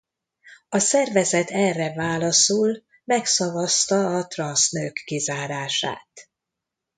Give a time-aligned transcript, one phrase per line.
[0.69, 6.29] A szervezet erre válaszul megszavazta a transz nők kizárását.